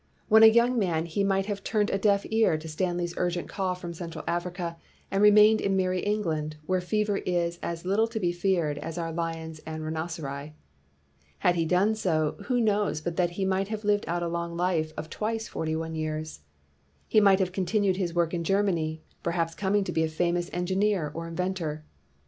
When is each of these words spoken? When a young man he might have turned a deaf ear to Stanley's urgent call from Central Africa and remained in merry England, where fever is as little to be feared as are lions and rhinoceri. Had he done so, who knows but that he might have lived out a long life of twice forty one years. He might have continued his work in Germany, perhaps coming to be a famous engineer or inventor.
When 0.29 0.41
a 0.41 0.47
young 0.47 0.79
man 0.79 1.05
he 1.05 1.23
might 1.23 1.45
have 1.45 1.63
turned 1.63 1.91
a 1.91 1.99
deaf 1.99 2.25
ear 2.31 2.57
to 2.57 2.67
Stanley's 2.67 3.13
urgent 3.17 3.47
call 3.47 3.75
from 3.75 3.93
Central 3.93 4.23
Africa 4.27 4.77
and 5.11 5.21
remained 5.21 5.61
in 5.61 5.77
merry 5.77 5.99
England, 5.99 6.55
where 6.65 6.81
fever 6.81 7.17
is 7.17 7.59
as 7.61 7.85
little 7.85 8.07
to 8.07 8.19
be 8.19 8.31
feared 8.31 8.79
as 8.79 8.97
are 8.97 9.11
lions 9.13 9.59
and 9.63 9.83
rhinoceri. 9.83 10.53
Had 11.37 11.53
he 11.53 11.65
done 11.65 11.93
so, 11.93 12.37
who 12.45 12.59
knows 12.59 12.99
but 12.99 13.15
that 13.17 13.29
he 13.37 13.45
might 13.45 13.67
have 13.67 13.83
lived 13.85 14.05
out 14.07 14.23
a 14.23 14.27
long 14.27 14.57
life 14.57 14.91
of 14.97 15.07
twice 15.07 15.47
forty 15.47 15.75
one 15.75 15.93
years. 15.93 16.39
He 17.07 17.19
might 17.21 17.37
have 17.37 17.51
continued 17.51 17.97
his 17.97 18.15
work 18.15 18.33
in 18.33 18.43
Germany, 18.43 19.03
perhaps 19.21 19.53
coming 19.53 19.83
to 19.83 19.91
be 19.91 20.03
a 20.03 20.07
famous 20.09 20.49
engineer 20.51 21.11
or 21.13 21.27
inventor. 21.27 21.85